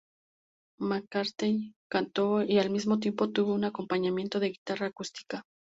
McCartney 0.79 1.75
cantó 1.87 2.41
y 2.41 2.57
al 2.57 2.71
mismo 2.71 2.97
tiempo 2.97 3.29
tuvo 3.29 3.53
un 3.53 3.65
acompañamiento 3.65 4.39
de 4.39 4.49
guitarra 4.49 4.87
acústica. 4.87 5.43